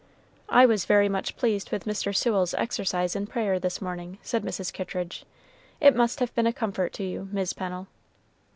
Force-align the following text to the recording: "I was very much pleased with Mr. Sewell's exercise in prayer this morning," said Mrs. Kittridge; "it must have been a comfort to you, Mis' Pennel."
"I 0.49 0.65
was 0.65 0.85
very 0.85 1.07
much 1.07 1.37
pleased 1.37 1.69
with 1.69 1.85
Mr. 1.85 2.11
Sewell's 2.15 2.55
exercise 2.55 3.15
in 3.15 3.27
prayer 3.27 3.59
this 3.59 3.79
morning," 3.83 4.17
said 4.23 4.41
Mrs. 4.43 4.73
Kittridge; 4.73 5.25
"it 5.79 5.95
must 5.95 6.19
have 6.21 6.33
been 6.33 6.47
a 6.47 6.53
comfort 6.53 6.91
to 6.93 7.03
you, 7.03 7.29
Mis' 7.31 7.53
Pennel." 7.53 7.85